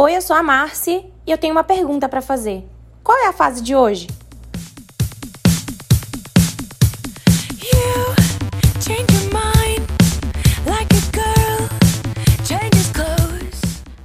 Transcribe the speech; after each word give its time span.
Oi, 0.00 0.14
eu 0.14 0.22
sou 0.22 0.36
a 0.36 0.44
Marci 0.44 1.04
e 1.26 1.30
eu 1.32 1.36
tenho 1.36 1.52
uma 1.52 1.64
pergunta 1.64 2.08
para 2.08 2.22
fazer. 2.22 2.64
Qual 3.02 3.18
é 3.18 3.26
a 3.26 3.32
fase 3.32 3.60
de 3.60 3.74
hoje? 3.74 4.06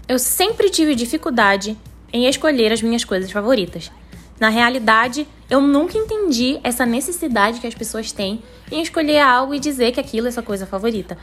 Eu 0.07 0.17
sempre 0.17 0.71
tive 0.71 0.95
dificuldade 0.95 1.77
em 2.11 2.25
escolher 2.25 2.71
as 2.71 2.81
minhas 2.81 3.05
coisas 3.05 3.31
favoritas. 3.31 3.91
Na 4.39 4.49
realidade, 4.49 5.27
eu 5.47 5.61
nunca 5.61 5.95
entendi 5.95 6.59
essa 6.63 6.87
necessidade 6.87 7.59
que 7.59 7.67
as 7.67 7.75
pessoas 7.75 8.11
têm 8.11 8.41
em 8.71 8.81
escolher 8.81 9.19
algo 9.19 9.53
e 9.53 9.59
dizer 9.59 9.91
que 9.91 9.99
aquilo 9.99 10.27
é 10.27 10.31
sua 10.31 10.41
coisa 10.41 10.65
favorita. 10.65 11.19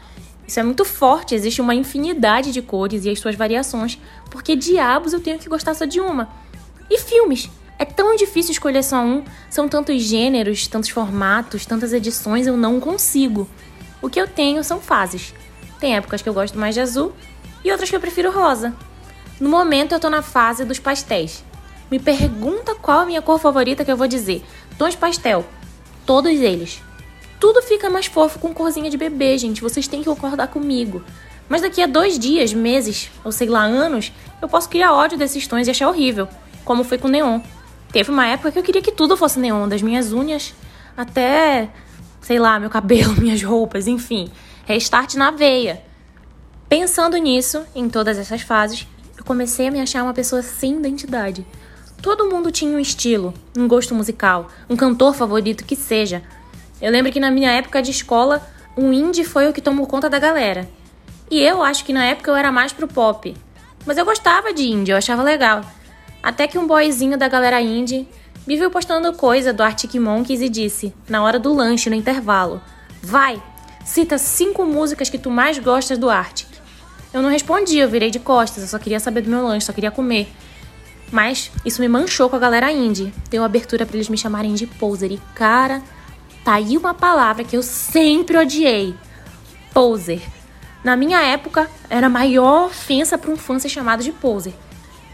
Isso 0.51 0.59
é 0.59 0.65
muito 0.65 0.85
forte, 0.85 1.33
existe 1.33 1.61
uma 1.61 1.77
infinidade 1.77 2.51
de 2.51 2.61
cores 2.61 3.05
e 3.05 3.11
as 3.11 3.21
suas 3.21 3.37
variações, 3.37 3.97
porque 4.29 4.57
diabos 4.57 5.13
eu 5.13 5.21
tenho 5.21 5.39
que 5.39 5.49
gostar 5.49 5.75
só 5.75 5.85
de 5.85 6.01
uma. 6.01 6.29
E 6.91 6.99
filmes? 6.99 7.49
É 7.79 7.85
tão 7.85 8.17
difícil 8.17 8.51
escolher 8.51 8.83
só 8.83 9.01
um, 9.01 9.23
são 9.49 9.69
tantos 9.69 10.03
gêneros, 10.03 10.67
tantos 10.67 10.91
formatos, 10.91 11.65
tantas 11.65 11.93
edições, 11.93 12.49
eu 12.49 12.57
não 12.57 12.81
consigo. 12.81 13.49
O 14.03 14.11
que 14.11 14.21
eu 14.21 14.27
tenho 14.27 14.65
são 14.65 14.81
fases. 14.81 15.33
Tem 15.79 15.95
épocas 15.95 16.21
que 16.21 16.29
eu 16.29 16.35
gosto 16.35 16.59
mais 16.59 16.75
de 16.75 16.81
azul 16.81 17.13
e 17.65 17.71
outras 17.71 17.89
que 17.89 17.95
eu 17.95 18.01
prefiro 18.01 18.33
rosa. 18.33 18.75
No 19.39 19.49
momento 19.49 19.93
eu 19.93 20.01
tô 20.01 20.11
na 20.11 20.21
fase 20.21 20.65
dos 20.65 20.81
pastéis. 20.81 21.45
Me 21.89 22.01
pergunta 22.01 22.75
qual 22.75 22.99
a 22.99 23.07
minha 23.07 23.23
cor 23.23 23.39
favorita 23.39 23.85
que 23.85 23.93
eu 23.93 23.97
vou 23.97 24.09
dizer. 24.09 24.45
Tons 24.77 24.97
pastel. 24.97 25.47
Todos 26.05 26.33
eles. 26.41 26.83
Tudo 27.41 27.63
fica 27.63 27.89
mais 27.89 28.05
fofo 28.05 28.39
com 28.39 28.53
corzinha 28.53 28.91
de 28.91 28.99
bebê, 28.99 29.39
gente. 29.39 29.63
Vocês 29.63 29.89
têm 29.89 30.01
que 30.01 30.09
concordar 30.11 30.49
comigo. 30.49 31.03
Mas 31.49 31.63
daqui 31.63 31.83
a 31.83 31.87
dois 31.87 32.19
dias, 32.19 32.53
meses, 32.53 33.11
ou 33.25 33.33
sei 33.33 33.49
lá, 33.49 33.65
anos, 33.65 34.13
eu 34.41 34.49
posso 34.49 34.69
criar 34.69 34.93
ódio 34.93 35.17
desses 35.17 35.47
tons 35.47 35.67
e 35.67 35.71
achar 35.71 35.89
horrível. 35.89 36.29
Como 36.65 36.85
foi 36.85 36.99
com 36.99 37.09
neon. 37.09 37.41
Teve 37.91 38.11
uma 38.11 38.27
época 38.27 38.53
que 38.53 38.59
eu 38.59 38.63
queria 38.63 38.83
que 38.83 38.93
tudo 38.93 39.17
fosse 39.17 39.41
neon, 39.41 39.67
das 39.67 39.81
minhas 39.81 40.13
unhas 40.13 40.55
até, 40.97 41.71
sei 42.21 42.39
lá, 42.39 42.61
meu 42.61 42.69
cabelo, 42.69 43.17
minhas 43.19 43.43
roupas, 43.43 43.89
enfim. 43.89 44.31
Restart 44.67 45.15
na 45.15 45.31
veia. 45.31 45.83
Pensando 46.69 47.17
nisso, 47.17 47.65
em 47.75 47.89
todas 47.89 48.19
essas 48.19 48.43
fases, 48.43 48.87
eu 49.17 49.25
comecei 49.25 49.67
a 49.67 49.71
me 49.71 49.81
achar 49.81 50.05
uma 50.05 50.15
pessoa 50.15 50.43
sem 50.43 50.77
identidade. 50.77 51.45
Todo 52.01 52.31
mundo 52.31 52.53
tinha 52.53 52.77
um 52.77 52.79
estilo, 52.79 53.35
um 53.57 53.67
gosto 53.67 53.95
musical, 53.95 54.49
um 54.69 54.77
cantor 54.77 55.15
favorito 55.15 55.65
que 55.65 55.75
seja. 55.75 56.23
Eu 56.81 56.91
lembro 56.91 57.13
que 57.13 57.21
na 57.21 57.31
minha 57.31 57.51
época 57.51 57.83
de 57.83 57.91
escola, 57.91 58.47
o 58.77 58.93
indie 58.93 59.25
foi 59.25 59.49
o 59.49 59.53
que 59.53 59.61
tomou 59.61 59.87
conta 59.87 60.09
da 60.09 60.19
galera. 60.19 60.69
E 61.31 61.41
eu 61.41 61.63
acho 61.63 61.85
que 61.85 61.93
na 61.93 62.05
época 62.05 62.31
eu 62.31 62.37
era 62.37 62.51
mais 62.51 62.73
pro 62.73 62.89
pop. 62.89 63.37
Mas 63.87 63.97
eu 63.97 64.05
gostava 64.05 64.53
de 64.53 64.69
indie, 64.69 64.93
eu 64.93 64.97
achava 64.97 65.23
legal. 65.23 65.63
Até 66.23 66.47
que 66.47 66.59
um 66.59 66.67
boyzinho 66.67 67.17
da 67.17 67.29
galera 67.29 67.61
indie 67.61 68.09
me 68.47 68.57
viu 68.57 68.71
postando 68.71 69.13
coisa 69.13 69.53
do 69.53 69.63
Arctic 69.63 69.95
Monkeys 69.95 70.41
e 70.41 70.49
disse, 70.49 70.95
na 71.09 71.23
hora 71.23 71.39
do 71.39 71.53
lanche, 71.53 71.89
no 71.89 71.97
intervalo: 71.97 72.61
Vai, 73.03 73.41
cita 73.85 74.19
cinco 74.19 74.65
músicas 74.65 75.09
que 75.09 75.19
tu 75.19 75.31
mais 75.31 75.59
gostas 75.59 75.99
do 75.99 76.11
Arctic. 76.11 76.49
Eu 77.13 77.23
não 77.23 77.31
respondi, 77.31 77.79
eu 77.79 77.89
virei 77.89 78.11
de 78.11 78.19
costas, 78.19 78.63
eu 78.63 78.69
só 78.69 78.79
queria 78.79 79.01
saber 79.01 79.23
do 79.23 79.31
meu 79.31 79.45
lanche, 79.45 79.67
só 79.67 79.73
queria 79.73 79.91
comer. 79.91 80.29
Mas 81.11 81.51
isso 81.65 81.81
me 81.81 81.89
manchou 81.89 82.31
com 82.31 82.37
a 82.37 82.39
galera 82.39 82.71
indie. 82.71 83.13
Deu 83.29 83.43
abertura 83.43 83.85
para 83.85 83.97
eles 83.97 84.09
me 84.09 84.17
chamarem 84.17 84.55
de 84.55 84.67
poser. 84.67 85.11
E 85.11 85.21
cara, 85.35 85.83
tá 86.45 86.55
aí 86.55 86.77
uma 86.77 86.95
palavra 86.95 87.45
que 87.45 87.57
eu 87.57 87.63
sempre 87.63 88.37
odiei: 88.37 88.95
poser. 89.73 90.23
Na 90.83 90.97
minha 90.97 91.21
época, 91.21 91.69
era 91.91 92.07
a 92.07 92.11
maior 92.11 92.67
ofensa 92.67 93.19
para 93.19 93.31
um 93.31 93.37
fã 93.37 93.59
ser 93.59 93.69
chamado 93.69 94.03
de 94.03 94.13
poser. 94.13 94.55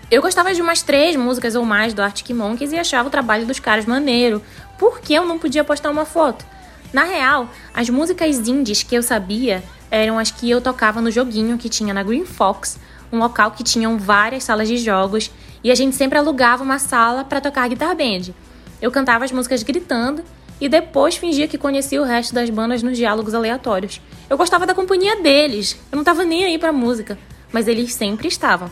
Eu 0.09 0.23
gostava 0.23 0.55
de 0.55 0.63
umas 0.63 0.83
três 0.83 1.17
músicas 1.17 1.57
ou 1.57 1.65
mais 1.65 1.93
do 1.93 2.01
Arctic 2.01 2.31
Monkeys 2.31 2.71
e 2.71 2.79
achava 2.79 3.09
o 3.09 3.11
trabalho 3.11 3.45
dos 3.45 3.59
caras 3.59 3.85
maneiro. 3.85 4.41
Por 4.79 5.01
que 5.01 5.15
eu 5.15 5.27
não 5.27 5.39
podia 5.39 5.65
postar 5.65 5.91
uma 5.91 6.05
foto? 6.05 6.45
Na 6.93 7.03
real, 7.03 7.51
as 7.75 7.91
músicas 7.91 8.47
indies 8.47 8.85
que 8.85 8.95
eu 8.95 9.03
sabia 9.03 9.65
eram 9.91 10.19
as 10.19 10.31
que 10.31 10.49
eu 10.49 10.61
tocava 10.61 11.01
no 11.01 11.11
joguinho 11.11 11.59
que 11.59 11.69
tinha 11.69 11.93
na 11.93 12.05
Green 12.05 12.25
Fox, 12.25 12.79
um 13.13 13.19
local 13.19 13.51
que 13.51 13.65
tinham 13.65 13.99
várias 13.99 14.45
salas 14.45 14.69
de 14.69 14.77
jogos 14.77 15.31
e 15.65 15.73
a 15.73 15.75
gente 15.75 15.97
sempre 15.97 16.19
alugava 16.19 16.63
uma 16.63 16.79
sala 16.79 17.25
para 17.25 17.41
tocar 17.41 17.69
guitar 17.69 17.95
band. 17.97 18.33
Eu 18.81 18.93
cantava 18.93 19.25
as 19.25 19.33
músicas 19.33 19.65
gritando 19.65 20.23
e 20.61 20.69
depois 20.69 21.17
fingia 21.17 21.49
que 21.49 21.59
conhecia 21.59 22.01
o 22.01 22.05
resto 22.05 22.35
das 22.35 22.49
bandas 22.51 22.83
nos 22.83 22.97
diálogos 22.97 23.35
aleatórios. 23.35 24.01
Eu 24.29 24.37
gostava 24.37 24.67
da 24.67 24.75
companhia 24.75 25.21
deles, 25.21 25.79
eu 25.91 25.97
não 25.97 26.05
tava 26.05 26.25
nem 26.25 26.45
aí 26.45 26.59
pra 26.59 26.73
música, 26.73 27.19
mas 27.53 27.69
eles 27.69 27.93
sempre 27.93 28.29
estavam. 28.29 28.71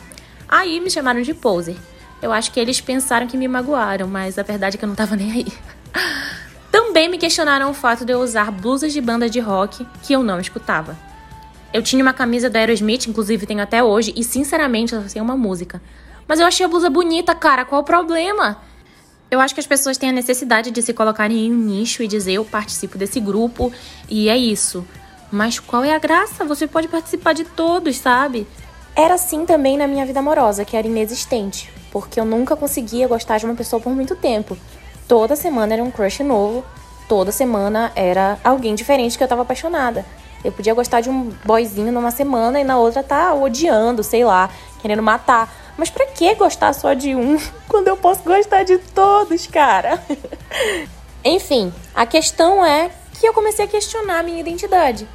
Aí 0.49 0.81
me 0.81 0.91
chamaram 0.91 1.23
de 1.23 1.35
poser. 1.35 1.77
Eu 2.23 2.33
acho 2.33 2.53
que 2.53 2.61
eles 2.61 2.81
pensaram 2.81 3.27
que 3.27 3.37
me 3.37 3.47
magoaram, 3.47 4.09
mas 4.09 4.39
a 4.39 4.43
verdade 4.43 4.77
é 4.77 4.79
que 4.79 4.85
eu 4.85 4.89
não 4.89 4.97
tava 4.97 5.15
nem 5.17 5.31
aí. 5.31 5.47
Também 6.73 7.09
me 7.09 7.19
questionaram 7.19 7.71
o 7.71 7.75
fato 7.75 8.05
de 8.05 8.13
eu 8.13 8.21
usar 8.21 8.51
blusas 8.51 8.93
de 8.93 9.01
banda 9.01 9.29
de 9.29 9.41
rock 9.41 9.87
que 10.03 10.13
eu 10.13 10.23
não 10.23 10.41
escutava. 10.41 10.97
Eu 11.73 11.83
tinha 11.83 12.03
uma 12.03 12.13
camisa 12.13 12.49
da 12.49 12.61
Aerosmith, 12.61 13.07
inclusive 13.07 13.47
tenho 13.47 13.63
até 13.63 13.83
hoje, 13.83 14.13
e 14.17 14.25
sinceramente 14.25 14.95
eu 14.95 15.09
sei 15.09 15.21
uma 15.21 15.37
música. 15.37 15.83
Mas 16.27 16.41
eu 16.41 16.47
achei 16.47 16.65
a 16.65 16.69
blusa 16.69 16.89
bonita, 16.89 17.35
cara, 17.35 17.65
qual 17.65 17.83
o 17.83 17.85
problema? 17.85 18.59
Eu 19.31 19.41
acho 19.41 19.55
que 19.55 19.61
as 19.61 19.67
pessoas 19.67 19.97
têm 19.97 20.11
a 20.11 20.13
necessidade 20.13 20.71
de 20.71 20.83
se 20.83 20.93
colocarem 20.93 21.47
em 21.47 21.53
um 21.53 21.57
nicho 21.57 22.03
e 22.03 22.09
dizer 22.09 22.35
eu 22.35 22.45
participo 22.45 22.97
desse 22.97 23.19
grupo 23.19 23.73
e 24.09 24.29
é 24.29 24.37
isso. 24.37 24.87
Mas 25.31 25.59
qual 25.59 25.83
é 25.83 25.95
a 25.95 25.99
graça? 25.99 26.45
Você 26.45 26.67
pode 26.67 26.87
participar 26.87 27.33
de 27.33 27.45
todos, 27.45 27.97
sabe? 27.97 28.47
Era 28.95 29.15
assim 29.15 29.45
também 29.45 29.77
na 29.77 29.89
minha 29.89 30.07
vida 30.07 30.21
amorosa, 30.21 30.65
que 30.65 30.77
era 30.77 30.87
inexistente, 30.87 31.73
porque 31.91 32.21
eu 32.21 32.25
nunca 32.25 32.55
conseguia 32.55 33.09
gostar 33.09 33.39
de 33.39 33.45
uma 33.45 33.55
pessoa 33.55 33.83
por 33.83 33.93
muito 33.93 34.15
tempo. 34.15 34.57
Toda 35.09 35.35
semana 35.35 35.75
era 35.75 35.83
um 35.83 35.91
crush 35.91 36.23
novo, 36.23 36.65
toda 37.09 37.33
semana 37.33 37.91
era 37.97 38.39
alguém 38.45 38.75
diferente 38.75 39.19
que 39.19 39.25
eu 39.25 39.29
tava 39.29 39.43
apaixonada. 39.43 40.07
Eu 40.45 40.53
podia 40.53 40.75
gostar 40.75 41.01
de 41.01 41.11
um 41.11 41.33
boyzinho 41.45 41.91
numa 41.91 42.11
semana 42.11 42.61
e 42.61 42.65
na 42.65 42.79
outra 42.79 43.03
tá 43.03 43.35
odiando, 43.35 44.05
sei 44.05 44.25
lá, 44.25 44.51
querendo 44.81 45.03
matar. 45.03 45.53
Mas 45.77 45.91
pra 45.91 46.07
que 46.07 46.35
gostar 46.35 46.73
só 46.73 46.95
de 46.95 47.15
um 47.15 47.39
quando 47.69 47.89
eu 47.89 47.97
posso 47.97 48.23
gostar 48.23 48.63
de 48.63 48.79
todos, 48.79 49.47
cara? 49.47 50.03
Enfim, 51.25 51.73
a 51.95 52.07
questão 52.07 52.65
é 52.65 52.91
que 53.19 53.27
eu 53.27 53.33
comecei 53.33 53.65
a 53.65 53.69
questionar 53.69 54.21
a 54.21 54.23
minha 54.23 54.41
identidade. 54.41 55.09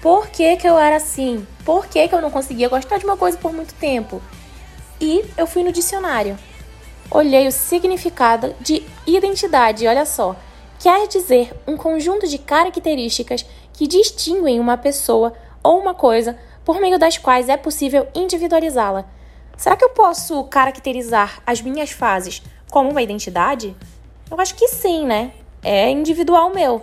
Por 0.00 0.26
que, 0.28 0.56
que 0.56 0.66
eu 0.66 0.78
era 0.78 0.96
assim? 0.96 1.46
Por 1.64 1.86
que, 1.86 2.08
que 2.08 2.14
eu 2.14 2.20
não 2.20 2.30
conseguia 2.30 2.68
gostar 2.68 2.98
de 2.98 3.04
uma 3.04 3.16
coisa 3.16 3.38
por 3.38 3.52
muito 3.52 3.72
tempo? 3.74 4.20
E 5.00 5.24
eu 5.36 5.46
fui 5.46 5.62
no 5.62 5.70
dicionário 5.70 6.36
olhei 7.14 7.46
o 7.46 7.52
significado 7.52 8.54
de 8.60 8.82
identidade, 9.06 9.86
olha 9.86 10.06
só. 10.06 10.34
Quer 10.78 11.06
dizer 11.06 11.52
um 11.66 11.76
conjunto 11.76 12.26
de 12.26 12.38
características 12.38 13.44
que 13.72 13.86
distinguem 13.86 14.58
uma 14.58 14.76
pessoa 14.76 15.32
ou 15.62 15.78
uma 15.78 15.94
coisa 15.94 16.36
por 16.64 16.80
meio 16.80 16.98
das 16.98 17.18
quais 17.18 17.48
é 17.48 17.56
possível 17.56 18.06
individualizá-la. 18.14 19.04
Será 19.56 19.76
que 19.76 19.84
eu 19.84 19.90
posso 19.90 20.44
caracterizar 20.44 21.42
as 21.46 21.60
minhas 21.60 21.90
fases 21.90 22.42
como 22.70 22.90
uma 22.90 23.02
identidade? 23.02 23.76
Eu 24.30 24.40
acho 24.40 24.54
que 24.54 24.68
sim, 24.68 25.06
né? 25.06 25.32
É 25.62 25.90
individual 25.90 26.52
meu. 26.52 26.82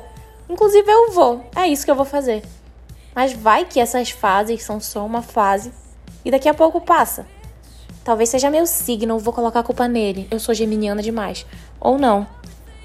Inclusive 0.49 0.89
eu 0.89 1.11
vou, 1.11 1.43
é 1.55 1.67
isso 1.67 1.85
que 1.85 1.91
eu 1.91 1.95
vou 1.95 2.05
fazer. 2.05 2.43
Mas 3.13 3.33
vai 3.33 3.65
que 3.65 3.79
essas 3.79 4.11
fases 4.11 4.63
são 4.63 4.79
só 4.79 5.05
uma 5.05 5.21
fase 5.21 5.71
e 6.23 6.31
daqui 6.31 6.47
a 6.47 6.53
pouco 6.53 6.79
passa. 6.79 7.25
Talvez 8.03 8.29
seja 8.29 8.49
meu 8.49 8.65
signo, 8.65 9.19
vou 9.19 9.33
colocar 9.33 9.59
a 9.59 9.63
culpa 9.63 9.87
nele. 9.87 10.27
Eu 10.31 10.39
sou 10.39 10.55
geminiana 10.55 11.01
demais. 11.01 11.45
Ou 11.79 11.97
não. 11.97 12.25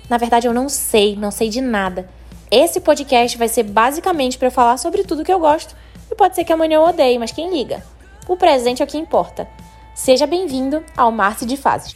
Na 0.09 0.19
verdade, 0.19 0.47
eu 0.47 0.53
não 0.53 0.69
sei, 0.69 1.17
não 1.17 1.31
sei 1.31 1.49
de 1.49 1.61
nada. 1.61 2.09
Esse 2.51 2.81
podcast 2.81 3.39
vai 3.39 3.49
ser 3.49 3.63
basicamente 3.63 4.37
para 4.37 4.49
eu 4.49 4.53
falar 4.53 4.77
sobre 4.77 5.03
tudo 5.03 5.25
que 5.25 5.33
eu 5.33 5.39
gosto. 5.39 5.75
E 6.11 6.15
pode 6.15 6.35
ser 6.35 6.45
que 6.45 6.53
amanhã 6.53 6.77
eu 6.77 6.83
odeie, 6.83 7.19
mas 7.19 7.33
quem 7.33 7.51
liga? 7.51 7.83
O 8.29 8.37
presente 8.37 8.83
é 8.83 8.85
o 8.85 8.89
que 8.89 8.99
importa. 8.99 9.49
Seja 9.95 10.27
bem-vindo 10.27 10.85
ao 10.97 11.13
Marte 11.13 11.47
de 11.47 11.57
Fases. 11.57 11.95